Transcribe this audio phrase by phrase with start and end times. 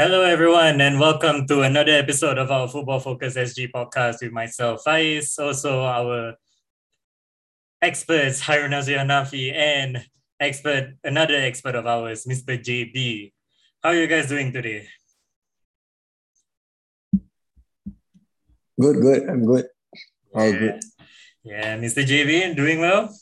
[0.00, 4.80] Hello, everyone, and welcome to another episode of our Football Focus SG podcast with myself,
[4.82, 6.40] Faiz, also our
[7.82, 10.02] experts, Harun Nazri, and
[10.40, 12.56] expert, another expert of ours, Mr.
[12.56, 13.34] JB.
[13.82, 14.88] How are you guys doing today?
[18.80, 19.28] Good, good.
[19.28, 19.66] I'm good.
[20.34, 20.58] All yeah.
[20.58, 20.80] good.
[21.44, 22.08] Yeah, Mr.
[22.08, 23.14] JB, doing well?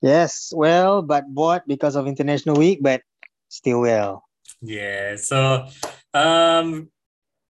[0.00, 3.02] Yes, well, but bored because of International Week, but
[3.48, 4.25] still well.
[4.66, 5.14] Yeah.
[5.16, 5.66] So
[6.12, 6.90] um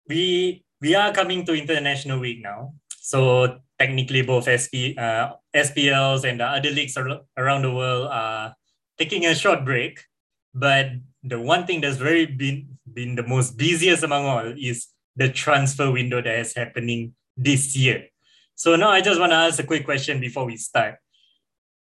[0.08, 2.74] we we are coming to International Week now.
[3.00, 6.96] So technically both SP uh, SPLs and the other leagues
[7.36, 8.54] around the world are
[8.98, 10.04] taking a short break.
[10.52, 15.28] But the one thing that's very been been the most busiest among all is the
[15.28, 18.08] transfer window that is happening this year.
[18.54, 20.96] So now I just want to ask a quick question before we start.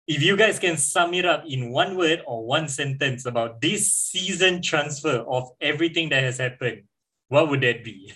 [0.08, 3.92] If you guys can sum it up in one word or one sentence about this
[3.92, 6.84] season transfer of everything that has happened,
[7.28, 8.14] what would that be?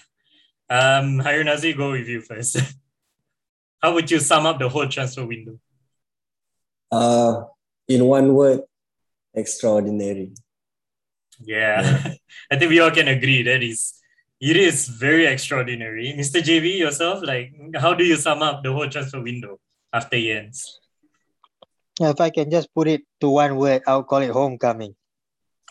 [0.71, 2.57] Um, Harun Nazri, go with you first.
[3.83, 5.59] How would you sum up the whole transfer window?
[6.91, 7.45] Uh,
[7.87, 8.63] in one word,
[9.35, 10.33] extraordinary.
[11.45, 12.15] Yeah, yeah.
[12.51, 13.93] I think we all can agree that is
[14.41, 16.15] it is very extraordinary.
[16.17, 16.41] Mr.
[16.41, 19.61] JB, yourself, like, how do you sum up the whole transfer window
[19.93, 20.81] after it ends?
[22.11, 24.95] If I can just put it to one word, I'll call it homecoming.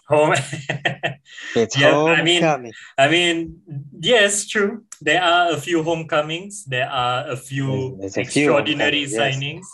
[0.07, 0.33] Home.
[1.55, 2.43] it's yeah, homecoming.
[2.43, 3.61] I mean, I mean,
[3.99, 4.83] yes, true.
[5.01, 6.65] There are a few homecomings.
[6.65, 9.35] There are a few There's a extraordinary few yes.
[9.35, 9.65] signings.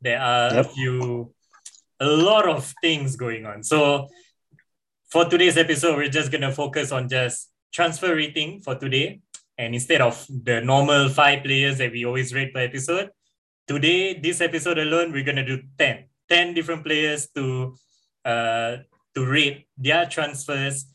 [0.00, 0.66] There are Yep.
[0.66, 1.34] a few,
[2.00, 3.62] a lot of things going on.
[3.62, 4.08] So,
[5.10, 9.20] for today's episode, we're just gonna focus on just transfer rating for today.
[9.56, 13.10] And instead of the normal five players that we always rate per episode,
[13.68, 16.04] today, this episode alone, we're gonna do 10.
[16.28, 17.76] 10 different players to
[18.24, 18.78] uh
[19.14, 20.86] to rate their transfers.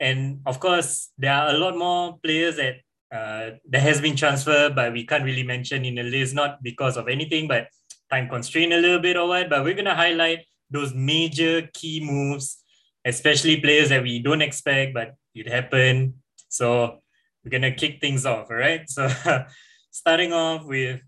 [0.00, 2.76] And of course, there are a lot more players that
[3.12, 6.96] uh, that has been transferred, but we can't really mention in the list, not because
[6.96, 7.68] of anything, but
[8.10, 9.48] time constraint a little bit or what.
[9.48, 10.40] But we're gonna highlight
[10.70, 12.58] those major key moves,
[13.04, 16.14] especially players that we don't expect, but it happened.
[16.48, 16.98] So
[17.44, 18.88] we're gonna kick things off, all right?
[18.90, 19.08] So
[19.90, 21.00] starting off with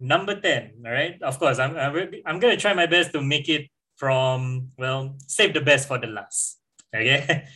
[0.00, 1.20] number 10, all right?
[1.22, 1.94] Of course, I'm, I'm,
[2.26, 6.08] I'm gonna try my best to make it from, well, save the best for the
[6.08, 6.58] last,
[6.94, 7.46] okay?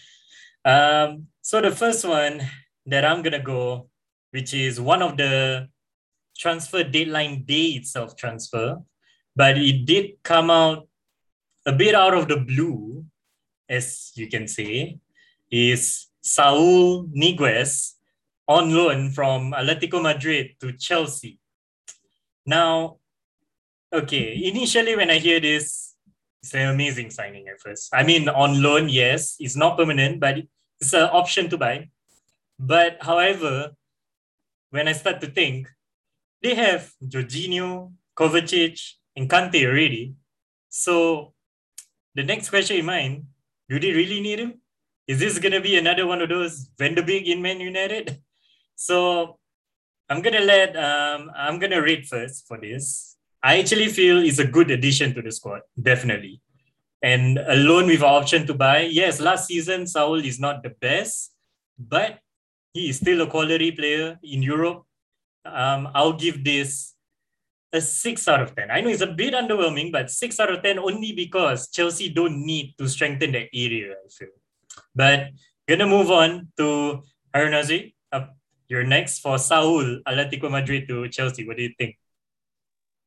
[0.66, 2.40] Um, so the first one
[2.86, 3.90] that I'm gonna go,
[4.30, 5.68] which is one of the
[6.38, 8.80] transfer deadline day itself transfer,
[9.36, 10.88] but it did come out
[11.66, 13.04] a bit out of the blue,
[13.68, 14.98] as you can say,
[15.50, 17.92] is Saul Niguez
[18.48, 21.38] on loan from Atletico Madrid to Chelsea.
[22.46, 22.98] Now,
[23.92, 25.94] okay, initially when I hear this,
[26.42, 27.88] it's an amazing signing at first.
[27.92, 30.38] I mean, on loan, yes, it's not permanent, but
[30.80, 31.88] it's an option to buy.
[32.58, 33.72] But however,
[34.70, 35.68] when I start to think,
[36.42, 38.78] they have Jorginho, Kovacic,
[39.16, 40.14] and Kante already.
[40.68, 41.32] So
[42.14, 43.24] the next question in mind,
[43.68, 44.60] do they really need him?
[45.06, 48.20] Is this gonna be another one of those Van in Man United?
[48.76, 49.38] So
[50.14, 53.16] I'm gonna let um I'm gonna read first for this.
[53.42, 56.40] I actually feel it's a good addition to the squad, definitely.
[57.02, 61.34] And alone with an option to buy, yes, last season Saul is not the best,
[61.76, 62.20] but
[62.72, 64.84] he is still a quality player in Europe.
[65.44, 66.94] Um, I'll give this
[67.72, 68.70] a six out of ten.
[68.70, 72.46] I know it's a bit underwhelming, but six out of ten only because Chelsea don't
[72.46, 73.94] need to strengthen that area.
[73.94, 74.28] I feel.
[74.94, 75.30] But
[75.68, 77.02] gonna move on to
[77.34, 77.93] Harun Nazri.
[78.74, 81.46] You're next for Saul Atletico Madrid to Chelsea.
[81.46, 81.96] What do you think?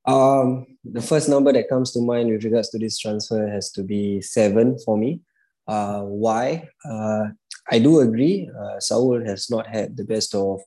[0.05, 3.83] Um, the first number that comes to mind with regards to this transfer has to
[3.83, 5.19] be seven for me.
[5.67, 6.69] Uh, why?
[6.89, 7.25] Uh,
[7.69, 8.49] I do agree.
[8.57, 10.61] Uh, Saul has not had the best of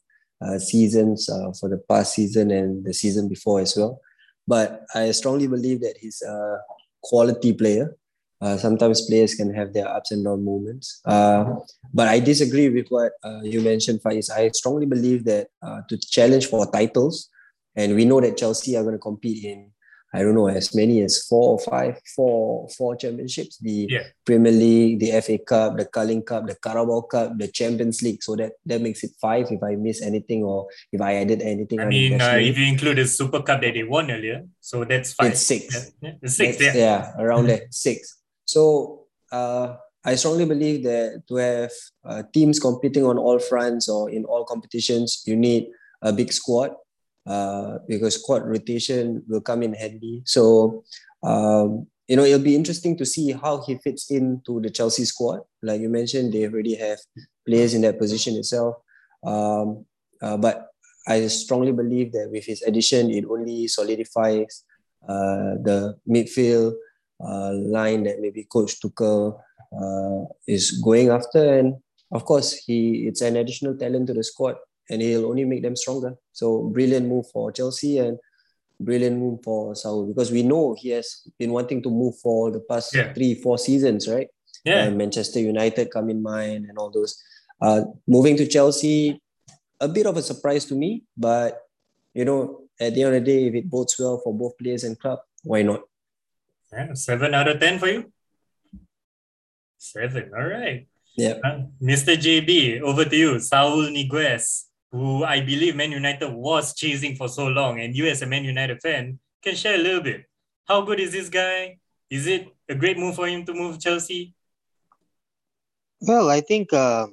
[0.45, 4.03] uh, seasons uh, for the past season and the season before as well.
[4.47, 6.59] But I strongly believe that he's a
[7.03, 7.97] quality player.
[8.41, 11.01] Uh, sometimes players can have their ups and down moments.
[11.05, 11.45] Uh,
[11.93, 14.31] but I disagree with what uh, you mentioned, Faiz.
[14.31, 17.29] I strongly believe that uh, to challenge for titles,
[17.77, 19.71] and we know that Chelsea are going to compete in,
[20.15, 24.05] I don't know, as many as four or five, four, four championships the Yeah.
[24.25, 28.23] Premier League, the FA Cup, the Carling Cup, the Carabao Cup, the Champions League.
[28.23, 31.79] So that, that makes it five if I miss anything or if I added anything.
[31.79, 35.13] I mean, uh, if you include the Super Cup that they won earlier, so that's
[35.13, 35.33] five.
[35.33, 35.93] It's six.
[36.03, 36.57] Yeah, it's six.
[36.57, 37.13] That's- Yeah.
[37.23, 38.17] around there, six.
[38.51, 41.73] So uh, I strongly believe that to have
[42.05, 45.69] uh, teams competing on all fronts or in all competitions, you need
[46.03, 46.75] a big squad
[47.27, 50.23] uh, because squad rotation will come in handy.
[50.25, 50.83] So
[51.23, 55.43] um, you know, it'll be interesting to see how he fits into the Chelsea squad.
[55.63, 56.99] Like you mentioned, they already have
[57.47, 58.83] players in that position itself.
[59.23, 59.87] Um,
[60.21, 60.67] uh, but
[61.07, 64.65] I strongly believe that with his addition, it only solidifies
[65.09, 66.75] uh, the midfield
[67.53, 69.39] line that maybe Coach Tuchel
[69.81, 71.59] uh, is going after.
[71.59, 71.77] And
[72.13, 74.57] of course, he it's an additional talent to the squad,
[74.89, 76.15] and he'll only make them stronger.
[76.33, 78.19] So brilliant move for Chelsea and
[78.81, 82.61] brilliant move for Saul because we know he has been wanting to move for the
[82.61, 83.13] past Yeah.
[83.13, 84.29] three, four seasons, right?
[84.65, 84.85] Yeah.
[84.85, 87.23] And Manchester United come in mind and all those.
[87.61, 89.21] Uh, moving to Chelsea,
[89.81, 91.61] a bit of a surprise to me, but
[92.15, 94.83] you know, at the end of the day, if it bodes well for both players
[94.85, 95.83] and club, why not?
[96.73, 98.13] Yeah, seven out of ten for you.
[99.79, 100.31] Seven.
[100.37, 100.87] All right.
[101.17, 101.39] Yeah.
[101.45, 102.17] Uh, Mr.
[102.17, 103.41] JB, over to you.
[103.41, 108.23] Saul Niguez, who I believe Man United was chasing for so long, and you as
[108.23, 110.25] a Man United fan can share a little bit.
[110.67, 111.79] How good is this guy?
[112.09, 114.35] Is it a great move for him to move Chelsea?
[116.01, 117.13] Well, I think um,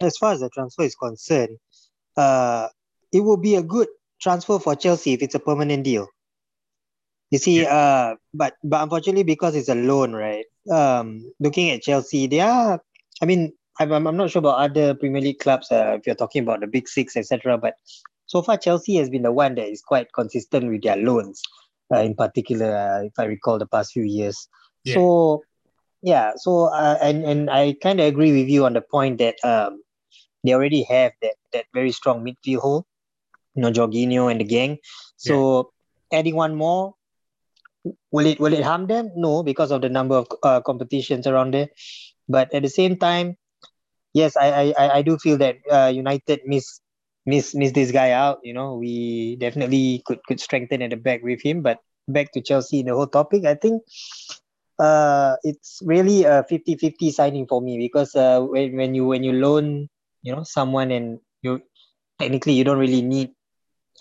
[0.00, 1.58] as far as the transfer is concerned,
[2.16, 2.68] uh,
[3.12, 3.88] it will be a good
[4.20, 6.08] transfer for Chelsea if it's a permanent deal.
[7.30, 10.46] You see, uh, but but unfortunately, because it's a loan, right?
[10.70, 12.80] Um, looking at Chelsea, they are.
[13.20, 15.70] I mean, I'm I'm not sure about other Premier League clubs.
[15.70, 17.58] Uh, if you're talking about the big six, etc.
[17.58, 17.74] But
[18.26, 21.42] so far, Chelsea has been the one that is quite consistent with their loans.
[21.92, 24.48] Uh, in particular, uh, if I recall the past few years.
[24.84, 24.94] Yeah.
[24.94, 25.42] So
[26.02, 29.36] yeah, so uh, and and I kind of agree with you on the point that
[29.44, 29.82] um
[30.44, 32.86] they already have that that very strong midfield hole,
[33.54, 34.78] you know, Jorginho and the gang.
[35.16, 35.72] So
[36.12, 36.94] adding one more,
[38.10, 39.10] will it will it harm them?
[39.16, 41.68] No, because of the number of uh, competitions around there.
[42.28, 43.36] But at the same time,
[44.14, 46.80] yes, I I I- do feel that uh, United miss
[47.26, 48.38] miss miss this guy out.
[48.42, 51.62] You know, we definitely could could strengthen at the back with him.
[51.62, 51.78] But
[52.08, 53.82] back to Chelsea, in the whole topic, I think
[54.78, 59.32] uh it's really a 50-50 signing for me because uh when, when you when you
[59.32, 59.88] loan
[60.22, 61.60] you know someone and you
[62.18, 63.30] technically you don't really need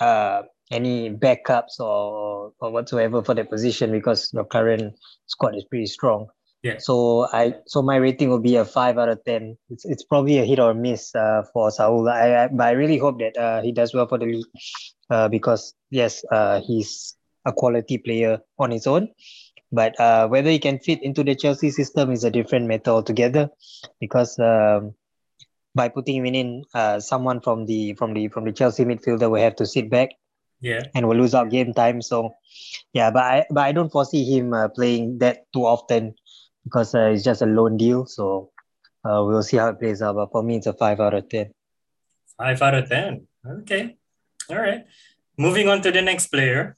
[0.02, 0.42] uh
[0.72, 6.28] any backups or or whatsoever for that position because your current squad is pretty strong.
[6.64, 6.80] Yeah.
[6.80, 10.40] so i so my rating will be a 5 out of 10 it's, it's probably
[10.40, 12.10] a hit or miss uh for saul.
[12.10, 14.46] I, I but i really hope that uh he does well for the league
[15.12, 17.16] uh because yes uh he's
[17.48, 19.10] a quality player on his own.
[19.72, 23.50] But uh, whether he can fit into the Chelsea system is a different matter altogether,
[24.00, 24.94] because um,
[25.76, 29.42] by putting him in, uh, someone from the from the from the Chelsea midfielder will
[29.42, 30.10] have to sit back
[30.60, 30.84] Yeah.
[30.96, 32.02] and will lose out game time.
[32.02, 32.34] So,
[32.94, 36.16] yeah, but I but I don't foresee him uh, playing that too often
[36.64, 38.06] because uh, it's just a loan deal.
[38.06, 38.52] So
[39.06, 40.16] uh, we'll see how it plays out.
[40.16, 41.54] But for me, it's a five out of ten.
[42.38, 43.28] Five out of ten.
[43.46, 43.98] Okay.
[44.50, 44.86] All right.
[45.38, 46.76] Moving on to the next player.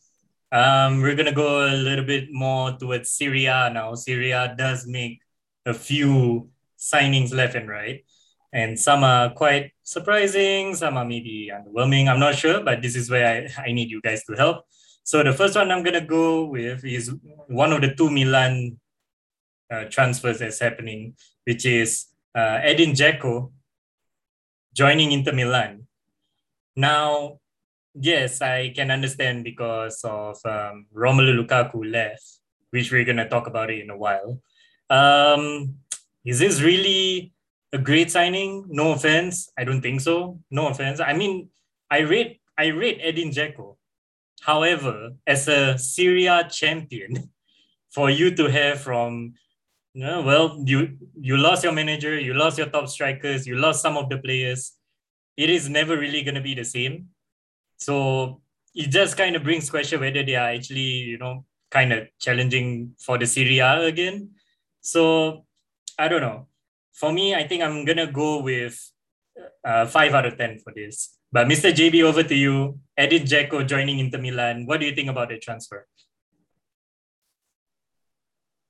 [0.51, 3.95] Um, we're gonna go a little bit more towards Serie A now.
[3.95, 5.21] Serie A does make
[5.65, 8.03] a few signings left and right,
[8.51, 12.07] and some are quite surprising, some are maybe underwhelming.
[12.07, 14.65] I'm not sure, but this is where I, I need you guys to help.
[15.03, 17.13] So the first one I'm gonna go with is
[17.47, 18.79] one of the two Milan
[19.71, 21.15] uh, transfers that's happening,
[21.45, 22.05] which is
[22.35, 23.51] uh, Edin Dzeko
[24.73, 25.87] joining Inter Milan.
[26.75, 27.39] Now,
[27.93, 33.69] yes, I can understand because of um, Romelu Lukaku left, which we're gonna talk about
[33.69, 34.39] it in a while.
[34.89, 35.75] Um,
[36.25, 37.33] is this really
[37.71, 38.65] a great signing?
[38.69, 40.39] No offense, I don't think so.
[40.49, 40.99] No offense.
[40.99, 41.49] I mean,
[41.89, 43.77] I rate I rate Edin Dzeko.
[44.41, 47.31] However, as a Serie A champion,
[47.89, 49.33] for you to have from
[49.95, 53.97] no, well, you you lost your manager, you lost your top strikers, you lost some
[53.97, 54.73] of the players.
[55.35, 57.09] It is never really gonna be the same.
[57.77, 58.41] So
[58.75, 62.95] it just kind of brings question whether they are actually, you know, kind of challenging
[62.99, 64.31] for the Serie A again.
[64.81, 65.45] So
[65.97, 66.47] I don't know.
[66.99, 68.75] For me, I think I'm gonna go with
[69.63, 71.15] uh, five out of ten for this.
[71.31, 71.71] But Mr.
[71.71, 72.79] JB, over to you.
[72.97, 74.65] Edin Dzeko joining Inter Milan.
[74.65, 75.87] What do you think about the transfer?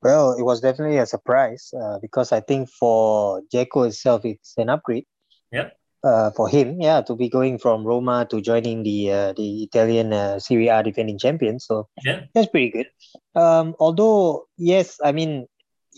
[0.01, 4.69] Well, it was definitely a surprise uh, because I think for Dzeko itself, it's an
[4.69, 5.05] upgrade.
[5.51, 5.73] Yep.
[6.01, 10.13] Uh, for him, yeah, to be going from Roma to joining the uh, the Italian
[10.13, 12.21] uh, Serie A defending champion, so Yeah.
[12.33, 12.87] that's pretty good.
[13.35, 15.47] Um, although yes, I mean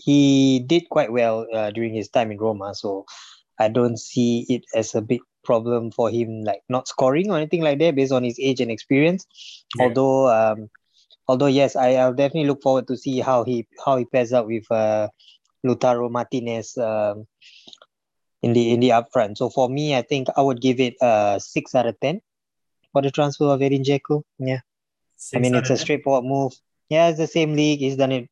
[0.04, 3.06] he did quite well uh, during his time in Roma, so
[3.58, 7.62] I don't see it as a big problem for him, like not scoring or anything
[7.62, 9.26] like that, based on his age and experience.
[9.76, 9.84] Yeah.
[9.84, 10.70] Although um,
[11.28, 14.46] although yes, I, I'll definitely look forward to see how he how he pairs up
[14.46, 15.08] with uh,
[15.64, 17.26] Lautaro Martinez um,
[18.42, 19.36] in the in the upfront.
[19.38, 22.20] So for me, I think I would give it a six out of ten
[22.92, 24.22] for the transfer of Edin Dzeko.
[24.38, 24.60] Yeah,
[25.16, 25.78] Six I mean it's a 10?
[25.78, 26.52] straightforward move.
[26.88, 27.80] Yeah, it's the same league.
[27.80, 28.28] He's done it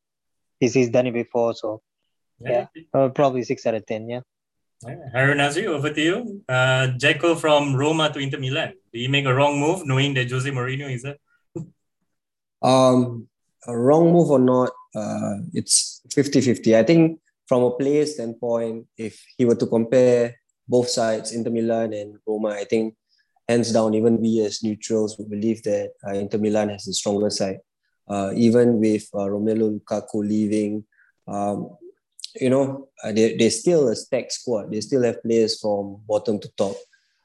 [0.61, 1.83] He's, he's done it before, so
[2.38, 4.09] yeah, uh, probably six out of ten.
[4.09, 4.21] Yeah.
[5.12, 6.43] Harun Nazri, over to you.
[6.49, 8.73] Uh, Dzeko from Roma to Inter Milan.
[8.93, 11.19] Did he make a wrong move knowing that Jose Mourinho is there?
[12.62, 13.29] um,
[13.67, 16.76] a wrong move or not, uh, it's 50-50.
[16.76, 20.37] I think from a player standpoint, if he were to compare
[20.67, 22.95] both sides, Inter Milan and Roma, I think
[23.49, 27.29] hands down, even we as neutrals would believe that uh, Inter Milan has the stronger
[27.29, 27.59] side.
[28.11, 30.85] Uh, even with uh, Romelu Lukaku leaving,
[31.29, 31.71] um,
[32.40, 34.73] you know, uh, they, they're still a stacked squad.
[34.73, 36.76] They still have players from bottom to top.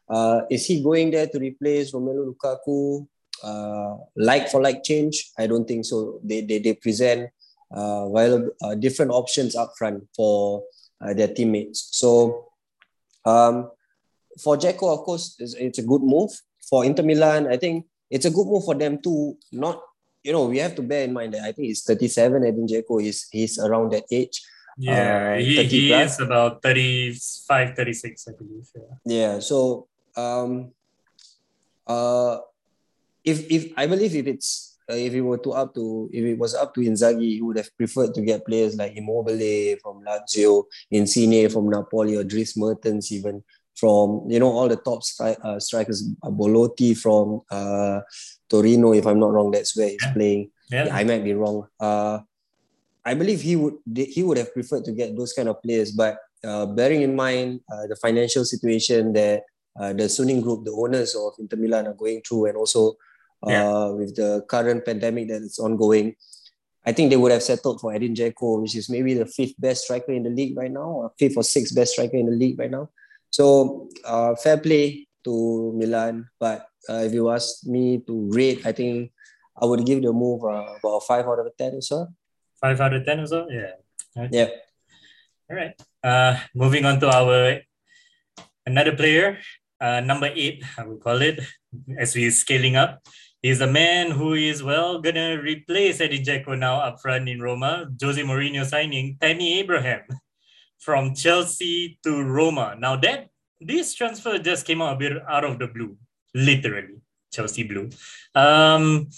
[0.08, 3.08] Uh, is he going there to replace Romelu Lukaku?
[3.44, 5.32] Uh, like for like change?
[5.38, 6.20] I don't think so.
[6.24, 7.32] They, they, they present
[7.74, 10.64] uh, while, uh, different options up front for
[11.02, 11.90] uh, their teammates.
[11.92, 12.50] So
[13.26, 13.72] um,
[14.42, 16.32] for Dzeko, of course, it's, it's a good move.
[16.70, 19.38] For Inter Milan, I think it's a good move for them too.
[19.52, 19.82] Not,
[20.26, 22.98] you know, we have to bear in mind that I think he's 37, Edin Dzeko
[23.04, 24.42] is he's around that age.
[24.76, 28.68] Yeah, uh, he, he is about 35, 36, I believe.
[28.76, 28.82] Yeah.
[29.06, 29.40] Yeah.
[29.40, 30.72] So um
[31.86, 32.40] uh
[33.24, 36.40] if if I believe if it's uh, if it were to up to if it
[36.40, 40.66] was up to Inzaghi, he would have preferred to get players like Immobile from Lazio,
[40.90, 43.44] Insigne from Napoli, or Dries Mertens even
[43.76, 48.02] from you know all the top stri- uh, strikers, Belotti from uh,
[48.50, 50.14] Torino, if I'm not wrong, that's where he's yeah.
[50.14, 50.52] playing.
[50.70, 50.90] Yeah.
[50.92, 51.68] I might be wrong.
[51.80, 52.20] Uh,
[53.06, 56.18] I believe he would he would have preferred to get those kind of players, but
[56.44, 59.44] uh, bearing in mind uh, the financial situation that
[59.80, 62.98] uh, the Suning Group, the owners of Inter Milan, are going through, and also
[63.46, 63.88] uh, Yeah.
[63.90, 66.16] with the current pandemic that is ongoing,
[66.86, 69.84] I think they would have settled for Edin Dzeko, which is maybe the fifth best
[69.84, 72.58] striker in the league right now, or fifth or sixth best striker in the league
[72.58, 72.90] right now.
[73.36, 78.72] So uh, fair play to Milan, but uh, if you ask me to rate, I
[78.72, 79.12] think
[79.60, 82.08] I would give the move uh, about five out of ten or so.
[82.64, 83.48] Five out of 10 or so?
[83.52, 83.76] Yeah.
[84.32, 84.50] Yeah.
[85.52, 85.76] All right.
[86.00, 87.60] Uh, moving on to our
[88.66, 89.38] another player,
[89.82, 91.44] uh, number eight, I would call it,
[92.00, 93.04] as we scaling up.
[93.42, 97.92] He's a man who is well gonna replace Eddie Dzeko now up front in Roma.
[98.02, 100.02] Jose Mourinho signing Tammy Abraham
[100.86, 102.76] from Chelsea to Roma.
[102.78, 105.98] Now that this transfer just came out a bit out of the blue,
[106.36, 107.02] literally
[107.34, 107.90] Chelsea blue.
[108.36, 109.10] Um,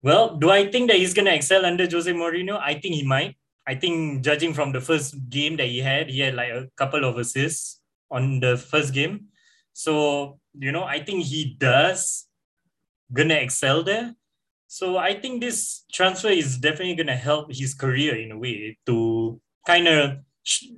[0.00, 2.60] well, do I think that he's gonna excel under Jose Mourinho?
[2.62, 3.34] I think he might.
[3.66, 7.04] I think judging from the first game that he had, he had like a couple
[7.04, 9.26] of assists on the first game.
[9.72, 12.28] So, you know, I think he does
[13.12, 14.14] gonna excel there.
[14.68, 19.40] So I think this transfer is definitely gonna help his career in a way to
[19.66, 20.18] kind of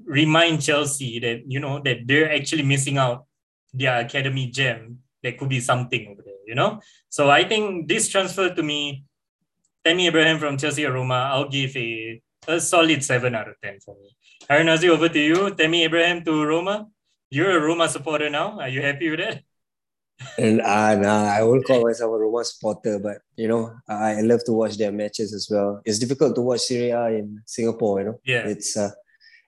[0.05, 3.27] remind Chelsea that you know that they're actually missing out
[3.73, 4.99] their academy gem.
[5.23, 6.81] There could be something over there, you know.
[7.09, 9.05] So I think this transfer to me,
[9.85, 13.95] Tammy Abraham from Chelsea Roma, I'll give a a solid seven out of ten for
[14.01, 14.17] me.
[14.49, 15.55] Harun over to you.
[15.55, 16.89] Tammy Abraham to Roma.
[17.29, 18.59] You're a Roma supporter now.
[18.59, 19.43] Are you happy with that?
[20.39, 24.45] And uh, nah, I won't call myself a Roma supporter, but you know, I love
[24.45, 25.81] to watch their matches as well.
[25.85, 28.21] It's difficult to watch Serie A in Singapore, you know.
[28.25, 28.47] Yeah.
[28.47, 28.91] It's uh,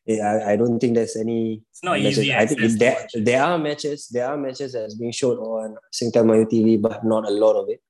[0.09, 1.63] I, I don't think there's any.
[1.71, 2.19] It's not matches.
[2.19, 4.09] easy I think there, there are matches.
[4.09, 7.69] There are matches that's being shown on Singtel mio TV, but not a lot of
[7.69, 7.81] it.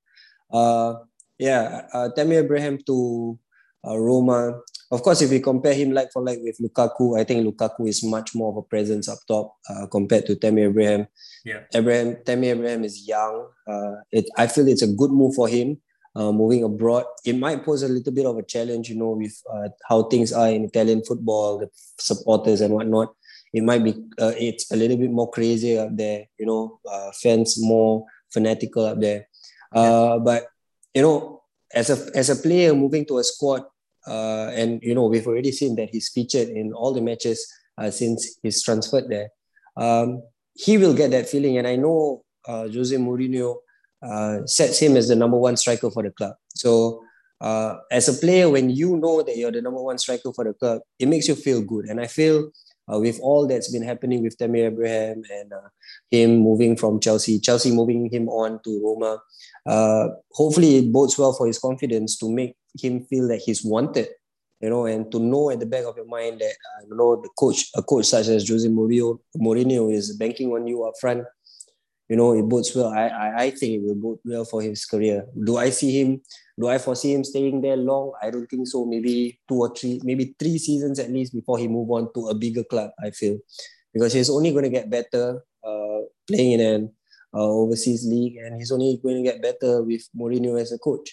[0.50, 0.94] Uh,
[1.38, 3.38] yeah, uh, Tammy Abraham to
[3.86, 4.60] uh, Roma.
[4.92, 8.04] Of course, if we compare him like for like with Lukaku, I think Lukaku is
[8.04, 11.06] much more of a presence up top uh, compared to Tammy Abraham.
[11.46, 11.60] Yeah.
[11.74, 13.48] Abraham, Tammy Abraham is young.
[13.66, 15.80] Uh, it, I feel it's a good move for him.
[16.14, 19.42] Uh, moving abroad, it might pose a little bit of a challenge, you know, with
[19.50, 23.14] uh, how things are in Italian football, the supporters and whatnot.
[23.54, 27.12] It might be, uh, it's a little bit more crazy up there, you know, uh,
[27.22, 29.26] fans more fanatical up there.
[29.74, 30.48] Uh, but
[30.92, 33.64] you know, as a as a player moving to a squad,
[34.06, 37.46] uh, and you know, we've already seen that he's featured in all the matches
[37.78, 39.28] uh, since he's transferred there.
[39.76, 40.22] Um,
[40.54, 43.56] he will get that feeling, and I know uh, Jose Mourinho
[44.02, 46.34] uh, sets him as the number one striker for the club.
[46.50, 47.02] So,
[47.40, 50.52] uh, as a player, when you know that you're the number one striker for the
[50.54, 51.86] club, it makes you feel good.
[51.86, 52.50] And I feel
[52.90, 55.68] uh, with all that's been happening with Tammy Abraham and uh,
[56.10, 59.18] him moving from Chelsea, Chelsea moving him on to Roma,
[59.66, 64.08] uh, hopefully it bodes well for his confidence to make him feel that he's wanted.
[64.60, 67.20] You know, and to know at the back of your mind that uh, you know
[67.20, 71.24] the coach, a coach such as Jose Mourinho, Mourinho is banking on you up front
[72.12, 72.88] you know, it bodes well.
[72.88, 75.24] I, I, I think it will bode well for his career.
[75.44, 76.20] Do I see him?
[76.62, 78.12] Do I foresee him staying there long?
[78.22, 78.84] I don't think so.
[78.84, 82.34] Maybe two or three, maybe three seasons at least before he move on to a
[82.34, 82.92] bigger club.
[83.02, 83.38] I feel
[83.92, 86.92] because he's only going to get better uh, playing in an
[87.34, 91.10] uh, overseas league, and he's only going to get better with Mourinho as a coach.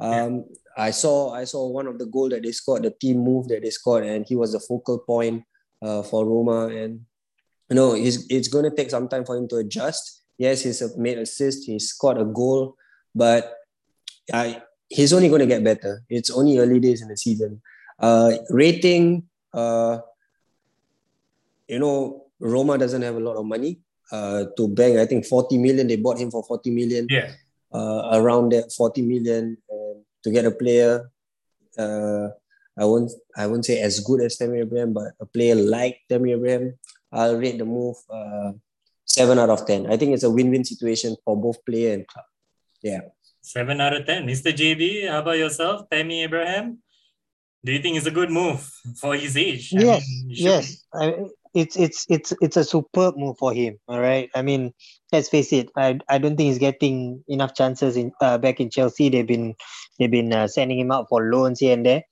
[0.00, 3.46] Um, I saw I saw one of the goal that they scored, the team move
[3.48, 5.44] that they scored, and he was the focal point
[5.80, 6.74] uh, for Roma.
[6.74, 7.06] And
[7.70, 10.24] you know, he's, it's going to take some time for him to adjust.
[10.38, 12.74] Yes, he's made assist, he scored a goal,
[13.14, 13.54] but
[14.32, 16.02] I, he's only going to get better.
[16.08, 17.60] It's only early days in the season.
[17.98, 19.98] Uh, rating, uh,
[21.66, 23.80] you know, Roma doesn't have a lot of money
[24.12, 24.98] uh, to bank.
[24.98, 25.86] I think 40 million.
[25.86, 27.06] They bought him for 40 million.
[27.10, 27.32] Yeah.
[27.72, 29.58] Uh, around that 40 million
[30.22, 31.10] to get a player.
[31.76, 32.28] Uh,
[32.78, 36.32] I won't I won't say as good as Tammy Abraham, but a player like Tammy
[36.32, 36.78] Abraham,
[37.12, 38.52] I'll rate the move uh,
[39.04, 39.90] seven out of ten.
[39.90, 42.24] I think it's a win-win situation for both player and club.
[42.82, 43.00] Yeah.
[43.48, 44.26] Seven out of ten.
[44.26, 44.52] Mr.
[44.52, 45.88] JB, how about yourself?
[45.88, 46.82] Tammy Abraham?
[47.64, 48.60] Do you think it's a good move
[49.00, 49.72] for his age?
[49.72, 50.84] Yes, I mean, yes.
[50.92, 51.14] I,
[51.54, 53.78] it's it's it's it's a superb move for him.
[53.88, 54.28] All right.
[54.34, 54.74] I mean,
[55.12, 55.70] let's face it.
[55.78, 59.08] I, I don't think he's getting enough chances in uh, back in Chelsea.
[59.08, 59.54] They've been
[59.98, 62.02] they've been uh, sending him out for loans here and there.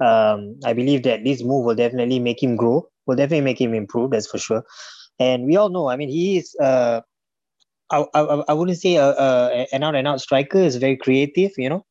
[0.00, 2.86] Um, I believe that this move will definitely make him grow.
[3.06, 4.10] Will definitely make him improve.
[4.10, 4.64] That's for sure.
[5.18, 5.88] And we all know.
[5.88, 6.54] I mean, he is.
[6.60, 7.00] Uh,
[8.00, 10.58] I, I, I wouldn't say a, a, an out and out striker.
[10.58, 11.52] Is very creative.
[11.56, 11.86] You know.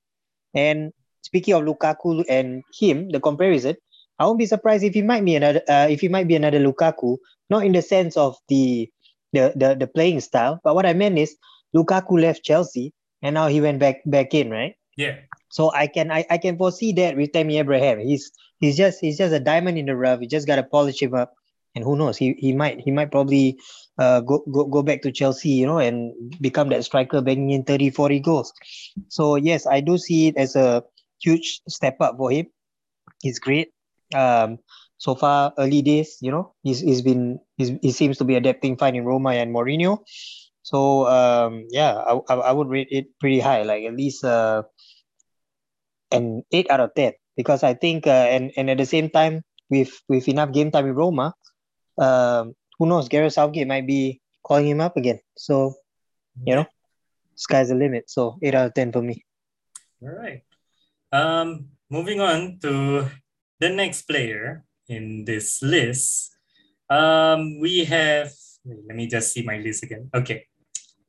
[0.53, 0.91] And
[1.22, 3.75] speaking of Lukaku and him, the comparison,
[4.19, 6.60] I won't be surprised if he might be another uh, if he might be another
[6.60, 7.17] Lukaku,
[7.50, 8.89] not in the sense of the
[9.31, 11.36] the the, the playing style, but what I meant is
[11.75, 14.75] Lukaku left Chelsea and now he went back back in, right?
[14.98, 15.17] Yeah.
[15.50, 18.00] So I can I, I can foresee that with Tammy Abraham.
[18.00, 20.22] He's he's just he's just a diamond in the rough.
[20.22, 21.33] You just gotta polish him up.
[21.75, 22.18] And who knows?
[22.18, 23.58] He he might he might probably
[23.98, 27.63] uh go go, go back to Chelsea, you know, and become that striker banging in
[27.63, 28.53] 30, 40 goals.
[29.08, 30.84] So yes, I do see it as a
[31.20, 32.48] huge step up for him.
[33.22, 33.74] He's great
[34.13, 34.60] um,
[34.98, 38.77] so far early days, you know, he's, he's been he's, he seems to be adapting
[38.77, 40.00] fine in Roma and Mourinho.
[40.62, 44.63] So um, yeah, I, I, I would rate it pretty high, like at least uh,
[46.12, 49.42] an eight out of ten, because I think uh, and and at the same time
[49.70, 51.34] with with enough game time in Roma,
[51.97, 55.20] um, who knows, Gareth Southgate might be calling him up again.
[55.37, 55.75] So
[56.46, 56.65] you know,
[57.35, 58.09] sky's the limit.
[58.09, 59.24] So eight out of ten for me.
[60.01, 60.41] All right.
[61.11, 63.05] Um, moving on to
[63.59, 66.35] the next player in this list,
[66.89, 68.31] um, we have,
[68.65, 70.09] let me just see my list again.
[70.13, 70.48] Okay.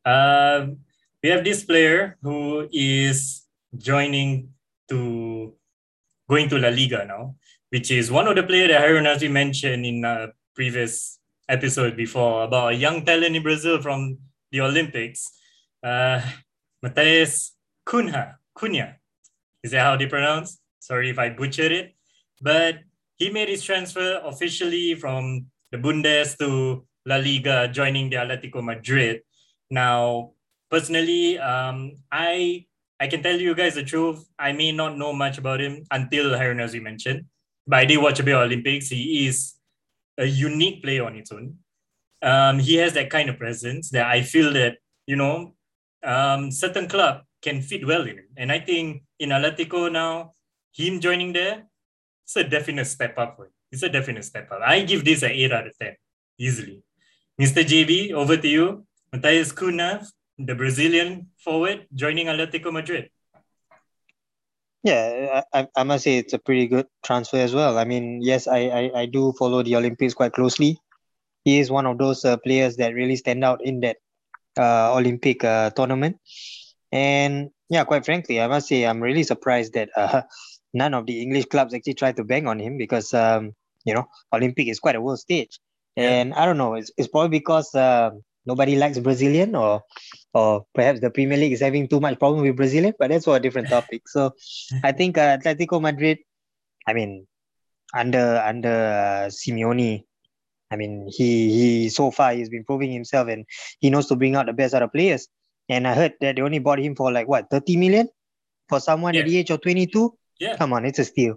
[0.04, 0.78] Um,
[1.22, 4.50] we have this player who is joining
[4.90, 5.54] to,
[6.28, 7.34] going to La Liga now,
[7.70, 12.72] which is one of the players that Harun mentioned in a previous episode before about
[12.72, 14.18] a young talent in Brazil from
[14.50, 15.30] the Olympics,
[15.82, 16.20] uh,
[16.84, 17.52] Matheus
[17.84, 18.36] Cunha.
[18.56, 18.96] Cunha.
[19.62, 20.60] Is that how they pronounce?
[20.78, 21.94] Sorry if I butchered it.
[22.40, 22.80] But
[23.16, 29.22] he made his transfer officially from the Bundes to La Liga, joining the Atletico Madrid.
[29.70, 30.32] Now,
[30.70, 32.66] personally, um, I
[33.00, 34.24] I can tell you guys the truth.
[34.38, 37.26] I may not know much about him until you mentioned,
[37.66, 38.88] but I did watch a bit of Olympics.
[38.88, 39.53] He is
[40.18, 41.58] a unique player on its own.
[42.22, 45.54] Um, he has that kind of presence that I feel that you know
[46.02, 48.28] um, certain club can fit well in him.
[48.36, 50.32] And I think in Atletico now,
[50.72, 51.64] him joining there
[52.24, 53.36] it's a definite step up.
[53.36, 53.52] For him.
[53.70, 54.60] It's a definite step up.
[54.64, 55.94] I give this an 8 out of 10,
[56.38, 56.82] easily.
[57.40, 57.64] Mr.
[57.64, 58.86] JB, over to you.
[59.12, 60.04] Matheus Cunha,
[60.38, 63.10] the Brazilian forward, joining Atletico Madrid.
[64.84, 67.78] Yeah, I, I must say it's a pretty good transfer as well.
[67.78, 70.78] I mean, yes, I, I, I do follow the Olympics quite closely.
[71.44, 73.96] He is one of those uh, players that really stand out in that
[74.58, 76.18] uh, Olympic uh, tournament.
[76.92, 80.22] And yeah, quite frankly, I must say I'm really surprised that uh,
[80.74, 83.52] none of the English clubs actually tried to bang on him because um,
[83.84, 85.60] you know Olympic is quite a world stage,
[85.96, 86.74] and I don't know.
[86.74, 88.10] It's, it's probably because uh,
[88.46, 89.82] nobody likes Brazilian, or
[90.32, 92.94] or perhaps the Premier League is having too much problem with Brazilian.
[92.98, 94.08] But that's for a different topic.
[94.08, 94.34] So
[94.82, 96.18] I think uh, Atletico Madrid.
[96.86, 97.26] I mean,
[97.94, 100.04] under under uh, Simeone,
[100.70, 103.46] I mean he he so far he's been proving himself and
[103.80, 105.28] he knows to bring out the best out of players.
[105.68, 108.08] And I heard that they only bought him for like what 30 million
[108.68, 109.20] for someone yeah.
[109.20, 110.56] at the age of 22 yeah.
[110.56, 111.36] Come on, it's a steal.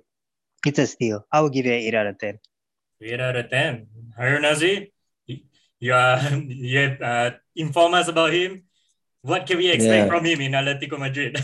[0.66, 1.26] It's a steal.
[1.32, 2.40] I will give it an 8 out of 10.
[3.02, 3.88] 8 out of 10.
[4.18, 4.92] Harun Nazri,
[5.80, 8.64] you, are, you uh, inform us about him.
[9.22, 10.08] What can we expect yeah.
[10.08, 11.38] from him in Atletico Madrid?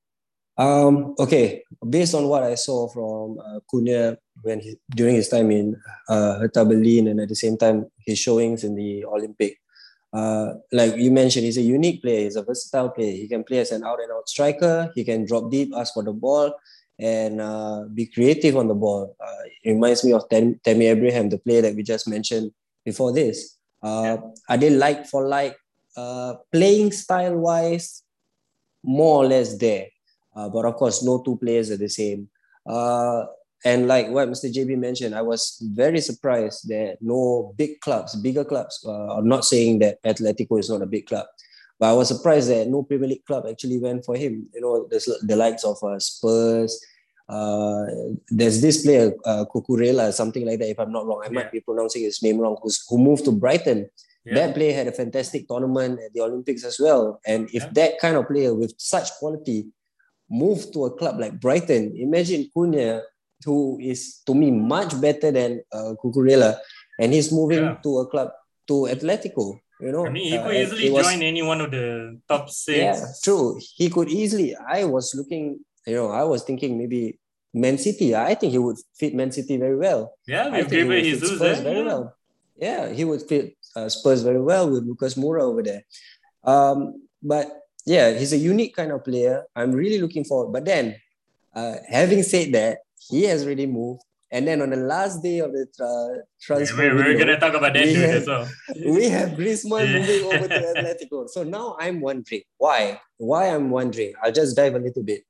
[0.56, 5.50] um, okay, based on what I saw from uh, Cunha when he, during his time
[5.50, 5.76] in
[6.08, 9.58] uh, Hertha Berlin and at the same time his showings in the Olympic,
[10.12, 12.20] uh, like you mentioned, he's a unique player.
[12.20, 13.10] He's a versatile player.
[13.10, 14.92] He can play as an out and out striker.
[14.94, 16.54] He can drop deep, ask for the ball
[17.00, 19.16] and uh, be creative on the ball.
[19.20, 22.52] Uh, it reminds me of Tammy Abraham, the player that we just mentioned
[22.84, 23.58] before this.
[23.84, 24.16] Uh,
[24.48, 25.56] are they like for like
[25.96, 28.02] uh, playing style wise,
[28.82, 29.88] more or less there?
[30.34, 32.28] Uh, but of course, no two players are the same.
[32.66, 33.24] Uh,
[33.64, 34.52] and like what Mr.
[34.52, 39.44] JB mentioned, I was very surprised that no big clubs, bigger clubs, uh, I'm not
[39.44, 41.26] saying that Atletico is not a big club,
[41.78, 44.46] but I was surprised that no Premier League club actually went for him.
[44.54, 46.78] You know, there's the likes of uh, Spurs.
[47.28, 47.86] Uh,
[48.28, 49.44] there's this player, uh,
[50.12, 51.22] something like that, if I'm not wrong.
[51.22, 51.32] I yeah.
[51.32, 53.88] might be pronouncing his name wrong, who's, who moved to Brighton.
[54.24, 54.34] Yeah.
[54.34, 57.20] That player had a fantastic tournament at the Olympics as well.
[57.26, 57.70] And if yeah.
[57.72, 59.68] that kind of player with such quality
[60.30, 63.02] moved to a club like Brighton, imagine Cunha
[63.44, 66.58] who is to me much better than uh, Cucurella,
[66.98, 68.30] and he's moving to a club
[68.68, 69.60] to Atletico.
[69.80, 72.48] You know, I mean, he could uh, easily was, join any one of the top
[72.48, 72.78] six.
[72.78, 73.60] Yeah, true.
[73.76, 74.56] He could easily.
[74.56, 75.60] I was looking.
[75.86, 77.18] You know, I was thinking maybe
[77.52, 78.14] Man City.
[78.14, 80.16] I think he would fit Man City very well.
[80.26, 81.62] Yeah, with Gabriel Jesus Spurs eh?
[81.62, 81.84] very yeah.
[81.84, 82.16] well.
[82.56, 85.82] Yeah, he would fit uh, Spurs very well with Lucas Moura over there.
[86.44, 89.44] Um, but yeah, he's a unique kind of player.
[89.54, 90.52] I'm really looking forward.
[90.52, 90.96] But then,
[91.54, 94.02] uh, having said that, he has already moved.
[94.30, 97.38] And then on the last day of the tra- transfer, yeah, we're, we're going to
[97.38, 98.48] talk about that dude as well.
[98.84, 100.00] we have Griezmann yeah.
[100.00, 101.28] moving over to Atletico.
[101.28, 103.00] So now I'm wondering why.
[103.16, 104.12] Why I'm wondering.
[104.22, 105.22] I'll just dive a little bit.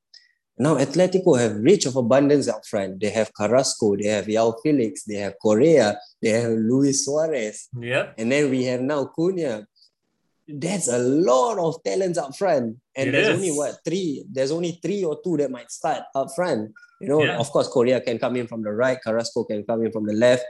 [0.57, 3.01] Now Atletico have rich of abundance up front.
[3.01, 7.69] They have Carrasco, they have Joao Felix, they have Correa, they have Luis Suarez.
[7.79, 8.13] Yeah.
[8.17, 9.67] And then we have now Cunha.
[10.47, 12.77] That's a lot of talents up front.
[12.95, 13.35] And it there's is.
[13.35, 14.25] only what three?
[14.31, 16.73] There's only three or two that might start up front.
[17.01, 17.39] You know, yeah.
[17.39, 20.13] of course, Correa can come in from the right, Carrasco can come in from the
[20.13, 20.45] left.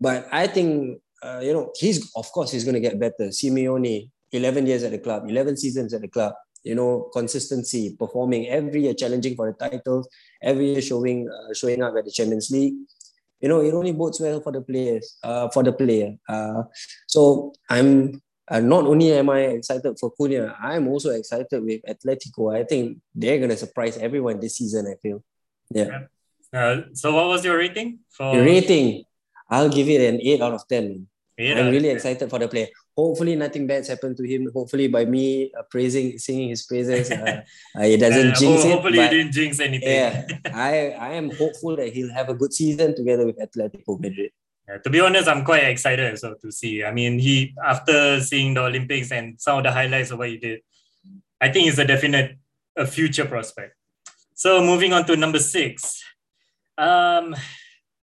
[0.00, 3.28] But I think, uh, you know, he's, of course, he's going to get better.
[3.28, 8.48] Simeone, 11 years at the club, 11 seasons at the club, you know, consistency, performing
[8.48, 10.08] every year, challenging for the titles,
[10.42, 12.74] every year showing uh, showing up at the Champions League.
[13.40, 16.16] You know, it only bodes well for the players, uh, for the player.
[16.28, 16.64] Uh,
[17.06, 22.54] so I'm uh, not only am I excited for Cunha, I'm also excited with Atletico.
[22.54, 24.86] I think they're gonna surprise everyone this season.
[24.86, 25.22] I feel.
[25.70, 26.10] Yeah.
[26.52, 29.04] Uh, so what was your rating for the rating?
[29.48, 31.06] I'll give it an eight out of ten.
[31.38, 31.96] i I'm really 10.
[31.96, 32.68] excited for the player.
[32.96, 34.50] Hopefully, nothing bad's happened to him.
[34.52, 37.42] Hopefully, by me uh, praising, singing his praises, uh,
[37.78, 38.72] uh, it doesn't jinx it.
[38.72, 39.88] Hopefully, it didn't jinx anything.
[39.88, 44.32] yeah, I, I am hopeful that he'll have a good season together with Atletico Madrid.
[44.68, 46.84] Yeah, to be honest, I'm quite excited so to see.
[46.84, 50.38] I mean, he after seeing the Olympics and some of the highlights of what he
[50.38, 50.60] did,
[51.40, 52.38] I think he's a definite
[52.76, 53.74] a future prospect.
[54.34, 56.02] So moving on to number six.
[56.78, 57.36] Um,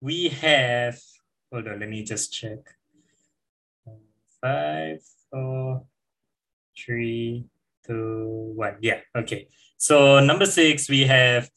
[0.00, 0.98] we have,
[1.52, 2.58] hold on, let me just check.
[4.44, 5.00] Five,
[5.32, 5.88] four,
[6.76, 7.48] three,
[7.86, 8.76] two, one.
[8.84, 9.48] Yeah, okay.
[9.78, 11.48] So number six, we have,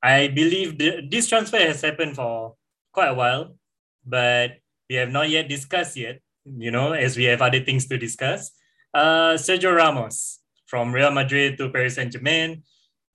[0.00, 2.54] I believe the, this transfer has happened for
[2.92, 3.58] quite a while,
[4.06, 7.98] but we have not yet discussed yet, you know, as we have other things to
[7.98, 8.52] discuss.
[8.94, 12.62] Uh, Sergio Ramos from Real Madrid to Paris Saint-Germain.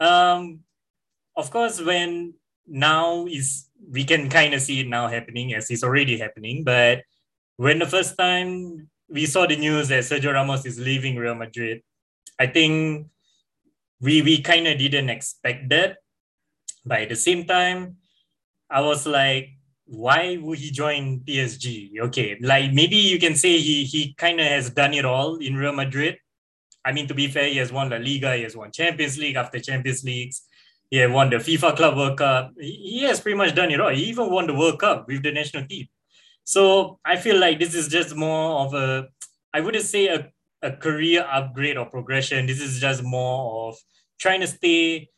[0.02, 0.60] Um,
[1.38, 2.34] of course, when
[2.68, 6.66] now is we can kind of see it now happening as it's already happening.
[6.66, 7.04] But
[7.58, 11.82] when the first time we saw the news that Sergio Ramos is leaving Real Madrid,
[12.40, 13.08] I think
[14.00, 15.98] we we kind of didn't expect that.
[16.86, 17.98] But at the same time,
[18.70, 19.50] I was like,
[19.86, 22.00] why would he join PSG?
[22.00, 25.56] Okay, like maybe you can say he he kind of has done it all in
[25.56, 26.18] Real Madrid.
[26.84, 29.36] I mean, to be fair, he has won La Liga, he has won Champions League
[29.36, 30.42] after Champions Leagues.
[30.90, 32.52] He had won the FIFA Club World Cup.
[32.60, 33.90] He has pretty much done it all.
[33.90, 35.88] He even won the World Cup with the national team.
[36.44, 39.08] So I feel like this is just more of a,
[39.54, 42.46] I wouldn't say a, a career upgrade or progression.
[42.46, 43.78] This is just more of
[44.20, 45.10] trying to stay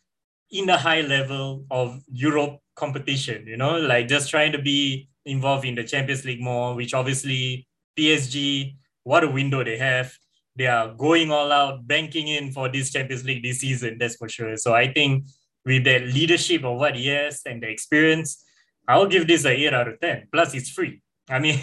[0.51, 5.65] in the high level of Europe competition, you know, like just trying to be involved
[5.65, 10.13] in the Champions League more, which obviously PSG, what a window they have.
[10.55, 14.29] They are going all out, banking in for this Champions League this season, that's for
[14.29, 14.55] sure.
[14.57, 15.25] So I think
[15.65, 18.43] with that leadership of what he has and the experience,
[18.87, 20.27] I'll give this a 8 out of 10.
[20.31, 21.01] Plus, it's free.
[21.29, 21.59] I mean,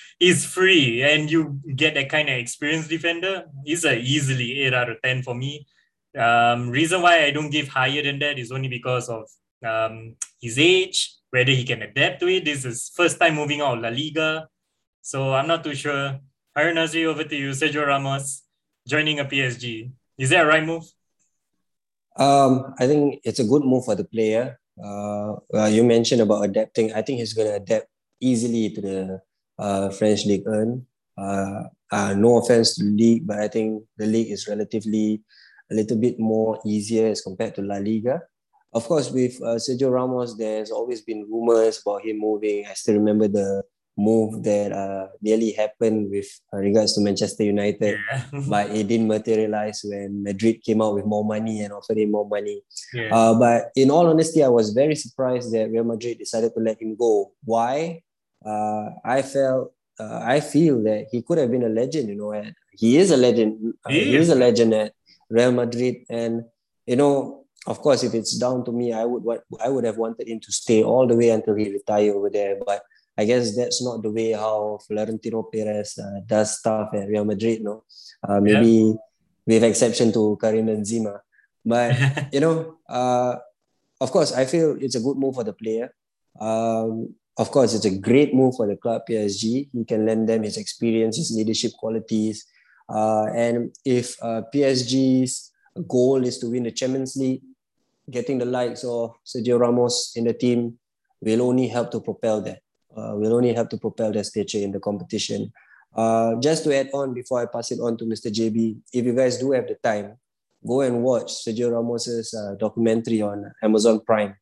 [0.20, 3.44] it's free and you get that kind of experienced defender.
[3.64, 5.66] It's a easily 8 out of 10 for me.
[6.16, 9.24] Um, reason why I don't give higher than that is only because of
[9.64, 12.44] um, his age, whether he can adapt to it.
[12.44, 14.48] This is first time moving out of La Liga.
[15.02, 16.18] So I'm not too sure.
[16.56, 17.50] Harun Nazri, over to you.
[17.50, 18.42] Sergio Ramos
[18.86, 19.90] joining a PSG.
[20.18, 20.84] Is that a right move?
[22.16, 24.58] Um, I think it's a good move for the player.
[24.82, 26.92] Uh, uh, you mentioned about adapting.
[26.92, 27.86] I think he's going to adapt
[28.20, 29.20] easily to the
[29.58, 30.86] uh, French League One.
[31.16, 35.22] Uh, uh, no offense to the league, but I think the league is relatively
[35.70, 38.22] a little bit more easier as compared to La Liga.
[38.72, 42.66] Of course, with uh, Sergio Ramos, there's always been rumors about him moving.
[42.68, 43.62] I still remember the
[43.96, 48.22] move that uh, nearly happened with regards to Manchester United, Yeah.
[48.48, 52.28] but it didn't materialize when Madrid came out with more money and offered him more
[52.28, 52.62] money.
[52.94, 53.08] yeah.
[53.12, 56.80] Uh, but in all honesty, I was very surprised that Real Madrid decided to let
[56.80, 57.32] him go.
[57.44, 58.02] Why?
[58.44, 62.08] Uh, I felt, uh, I feel that he could have been a legend.
[62.08, 63.74] You know, and he is a legend.
[63.84, 64.92] Uh, He he is a legend at
[65.30, 66.44] Real Madrid, and
[66.86, 69.98] you know, of course, if it's down to me, I would what I would have
[69.98, 72.56] wanted him to stay all the way until he retire over there.
[72.64, 72.82] But
[73.18, 77.62] I guess that's not the way how Florentino Perez uh, does stuff at Real Madrid.
[77.62, 77.82] No,
[78.22, 78.94] uh, maybe
[79.46, 81.18] with exception to Karim Benzema,
[81.64, 81.96] but
[82.32, 83.34] you know, uh,
[84.00, 85.92] of course, I feel it's a good move for the player.
[86.40, 89.68] Um, of course, it's a great move for the club, PSG.
[89.72, 92.44] He can lend them his experience, his leadership qualities.
[92.88, 95.52] Uh, and if uh, PSG's
[95.86, 97.42] goal is to win the Champions League,
[98.10, 100.78] getting the likes of Sergio Ramos in the team
[101.20, 102.60] will only help to propel that.
[102.96, 105.52] Uh, will only help to propel their stature in the competition.
[105.94, 108.32] Uh, just to add on before I pass it on to Mr.
[108.32, 110.16] JB, if you guys do have the time,
[110.66, 114.34] go and watch Sergio Ramos's uh, documentary on Amazon Prime.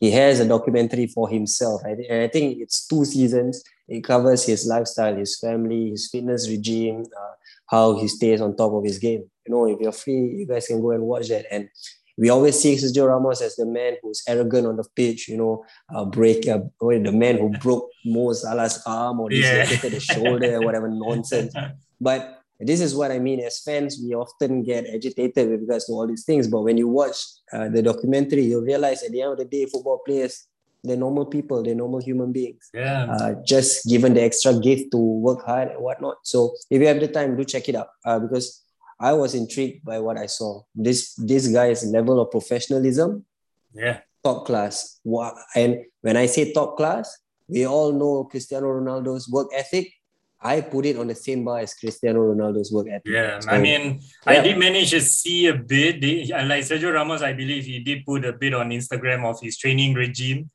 [0.00, 1.82] He has a documentary for himself.
[1.84, 3.62] I, th- I think it's two seasons.
[3.88, 7.34] It covers his lifestyle, his family, his fitness regime, uh,
[7.66, 9.24] how he stays on top of his game.
[9.46, 11.46] You know, if you're free, you guys can go and watch that.
[11.50, 11.68] And
[12.16, 15.64] we always see Sergio Ramos as the man who's arrogant on the pitch, you know,
[15.94, 19.62] uh, break uh, the man who broke Mo Salah's arm or Yeah.
[19.64, 21.54] dislocated the shoulder, whatever nonsense.
[22.00, 23.40] But this is what I mean.
[23.40, 26.48] As fans, we often get agitated with regards to all these things.
[26.48, 27.16] But when you watch
[27.52, 30.46] uh, the documentary, you realize at the end of the day, football players,
[30.82, 32.70] they're normal people, they're normal human beings.
[32.72, 33.06] yeah.
[33.10, 36.18] Uh, just given the extra gift to work hard and whatnot.
[36.22, 38.64] So if you have the time, do check it out uh, because
[39.00, 40.62] I was intrigued by what I saw.
[40.74, 43.24] This this guy's level of professionalism,
[43.72, 44.00] yeah.
[44.24, 45.00] top class.
[45.54, 47.16] And when I say top class,
[47.48, 49.92] we all know Cristiano Ronaldo's work ethic.
[50.40, 53.02] I put it on the same bar as Cristiano Ronaldo's work ethic.
[53.06, 55.96] Yeah, So, I mean, I did manage to see a bit.
[55.96, 59.58] Uh, Like Sergio Ramos, I believe he did put a bit on Instagram of his
[59.58, 60.50] training regime.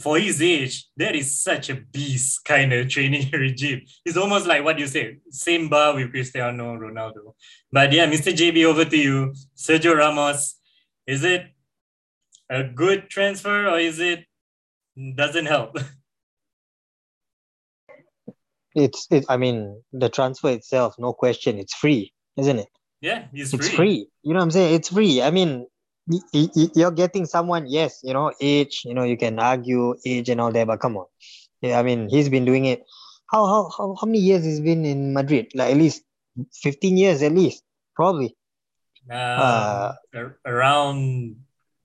[0.00, 3.82] For his age, that is such a beast kind of training regime.
[4.06, 7.34] It's almost like what you said, same bar with Cristiano Ronaldo.
[7.70, 8.32] But yeah, Mr.
[8.32, 9.34] JB, over to you.
[9.54, 10.58] Sergio Ramos,
[11.06, 11.46] is it
[12.48, 14.24] a good transfer or is it
[15.16, 15.76] doesn't help?
[18.78, 19.24] It's it.
[19.28, 22.68] I mean, the transfer itself, no question, it's free, isn't it?
[23.00, 23.76] yeah, he's It's free.
[23.76, 23.98] free.
[24.22, 24.74] You know what I'm saying?
[24.74, 25.22] It's free.
[25.22, 25.66] I mean,
[26.06, 27.66] y- y- you're getting someone.
[27.66, 28.82] Yes, you know, age.
[28.84, 31.06] You know, you can argue age and all that, but come on.
[31.60, 32.82] Yeah, I mean, he's been doing it.
[33.30, 35.50] How how how how many years he's been in Madrid?
[35.54, 36.02] Like at least
[36.54, 37.62] fifteen years, at least,
[37.94, 38.34] probably.
[39.10, 41.36] Uh, ar- around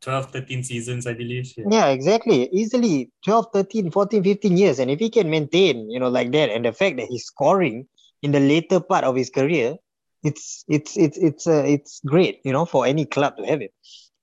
[0.04, 1.52] 12, 13 seasons, I believe.
[1.58, 1.66] Yeah.
[1.70, 2.50] Yeah, exactly.
[2.52, 4.80] Easily 12, 13, 14, 15 years.
[4.80, 7.88] And if he can maintain, you know, like that, and the fact that he's scoring
[8.22, 9.78] in the later part of his career,
[10.24, 13.74] it's it's it's it's uh, it's great, you know, for any club to have it.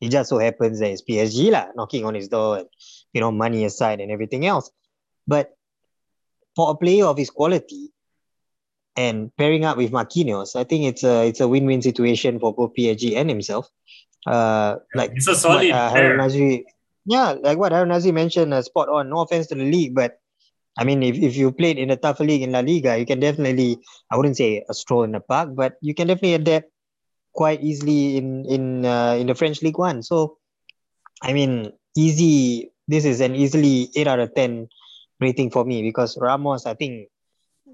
[0.00, 2.68] It just so happens that it's PSG lah, knocking on his door and
[3.12, 4.70] you know, money aside and everything else.
[5.26, 5.54] But
[6.56, 7.90] for a player of his quality
[8.96, 12.74] and pairing up with Marquinhos, I think it's a it's a win-win situation for both
[12.76, 13.68] PSG and himself.
[14.26, 16.18] Uh like it's a solid what, uh,
[17.06, 19.08] yeah, like what Harun Nazri mentioned, uh, spot on.
[19.08, 20.20] No offense to the league, but
[20.78, 23.20] I mean, if, if you played in a tougher league in La Liga, you can
[23.20, 23.78] definitely,
[24.10, 26.70] I wouldn't say a stroll in the park, but you can definitely adapt
[27.32, 30.02] quite easily in in uh, in the French League One.
[30.02, 30.38] So,
[31.22, 32.70] I mean, easy.
[32.86, 34.68] This is an easily eight out of ten
[35.20, 36.66] rating for me because Ramos.
[36.66, 37.08] I think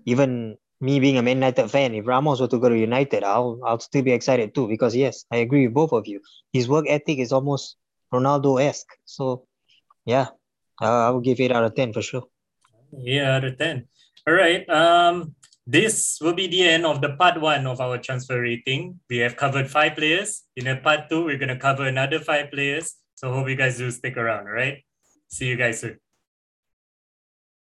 [0.04, 3.60] even me being a Man United fan, if Ramos were to go to United, I'll
[3.64, 6.20] I'll still be excited too because yes, I agree with both of you.
[6.52, 7.76] His work ethic is almost
[8.12, 8.92] Ronaldo esque.
[9.04, 9.46] So,
[10.04, 10.28] yeah,
[10.80, 12.24] uh, I would give eight out of ten for sure.
[12.92, 13.86] Yeah, out of 10.
[14.26, 14.68] All right.
[14.68, 15.34] Um,
[15.66, 19.00] this will be the end of the part one of our transfer rating.
[19.10, 20.44] We have covered five players.
[20.54, 22.94] In a part two, we're to cover another five players.
[23.14, 24.46] So hope you guys do stick around.
[24.46, 24.84] All right.
[25.28, 25.98] See you guys soon.